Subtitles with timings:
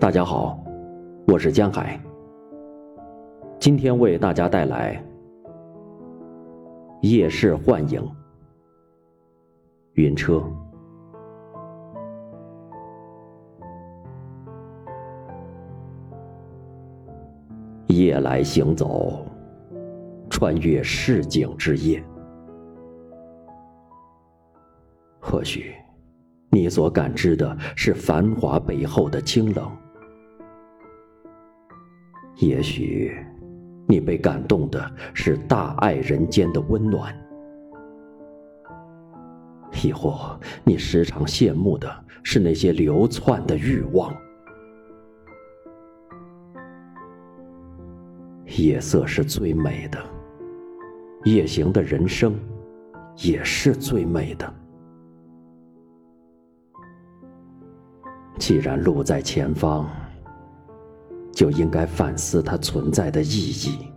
[0.00, 0.56] 大家好，
[1.26, 2.00] 我是江海。
[3.58, 4.94] 今天为大家带来
[7.08, 8.00] 《夜市幻影》。
[9.94, 10.40] 云车，
[17.88, 19.26] 夜来行走，
[20.30, 22.00] 穿越市井之夜，
[25.18, 25.74] 或许。
[26.50, 29.70] 你所感知的是繁华背后的清冷，
[32.40, 33.16] 也许
[33.88, 37.12] 你被感动的是大爱人间的温暖，
[39.82, 44.14] 亦或你时常羡慕的是那些流窜的欲望。
[48.56, 49.98] 夜色是最美的，
[51.24, 52.38] 夜行的人生
[53.16, 54.54] 也是最美的。
[58.38, 59.88] 既然路在前方，
[61.38, 63.92] 就应该反思它存在的意义。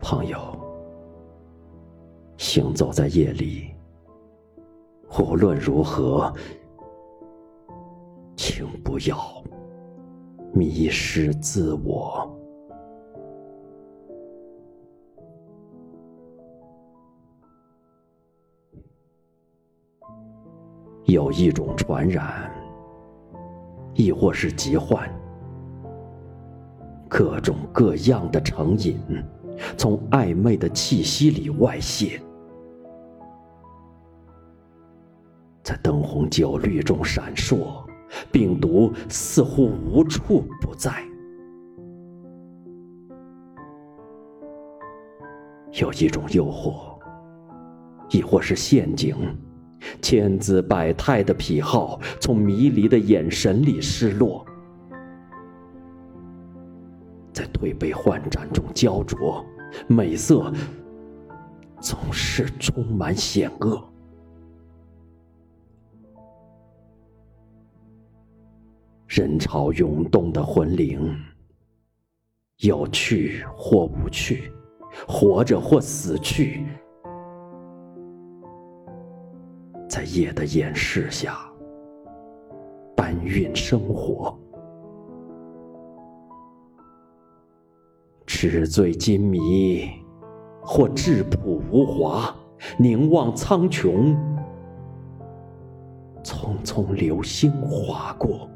[0.00, 0.36] 朋友，
[2.36, 3.72] 行走在夜里，
[5.20, 6.32] 无论如何，
[8.34, 9.16] 请不要
[10.52, 12.28] 迷失自我。
[21.04, 22.52] 有一种传染，
[23.98, 25.12] 亦或是疾患，
[27.08, 28.96] 各种各样的成瘾，
[29.76, 32.22] 从暧昧的气息里外泄，
[35.64, 37.84] 在灯红酒绿中闪烁，
[38.30, 41.02] 病毒似乎无处不在。
[45.72, 46.96] 有一种诱惑，
[48.10, 49.16] 亦或是陷阱。
[50.00, 54.44] 千姿百态的癖好从迷离的眼神里失落，
[57.32, 59.44] 在推杯换盏中焦灼，
[59.86, 60.52] 美色
[61.80, 63.82] 总是充满险恶。
[69.06, 71.16] 人潮涌动的魂灵，
[72.58, 74.52] 有去或无去，
[75.06, 76.66] 活着或死去。
[79.98, 81.40] 在夜的掩饰下，
[82.94, 84.32] 搬运生活，
[88.24, 89.90] 纸醉金迷，
[90.62, 92.32] 或质朴无华，
[92.78, 94.16] 凝望苍穹，
[96.22, 98.48] 匆匆流星划过，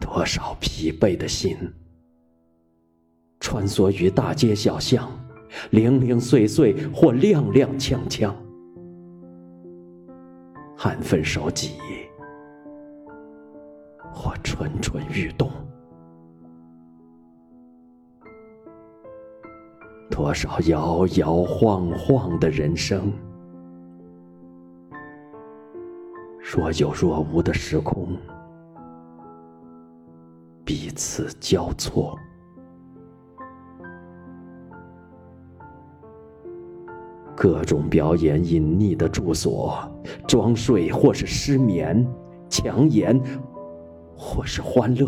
[0.00, 1.54] 多少疲惫的心，
[3.40, 5.06] 穿梭于大街小巷。
[5.70, 8.32] 零零碎碎或踉踉跄跄，
[10.78, 11.72] 安分守己
[14.12, 15.50] 或蠢蠢欲动，
[20.10, 23.12] 多少摇摇晃晃的人生，
[26.40, 28.16] 若有若无的时空，
[30.64, 32.18] 彼此交错。
[37.44, 39.76] 各种表演隐匿的住所，
[40.26, 42.02] 装睡或是失眠，
[42.48, 43.20] 强颜
[44.16, 45.06] 或是欢乐，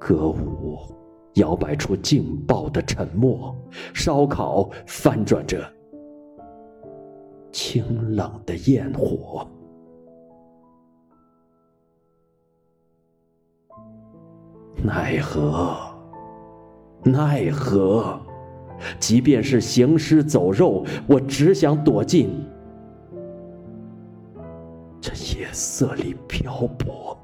[0.00, 0.80] 歌舞
[1.34, 3.54] 摇摆出劲爆的沉默，
[3.94, 5.64] 烧烤翻转着
[7.52, 9.46] 清冷的焰火，
[14.82, 15.87] 奈何？
[17.02, 18.20] 奈何？
[19.00, 22.30] 即便是行尸走肉，我只想躲进
[25.00, 27.18] 这夜色里漂泊。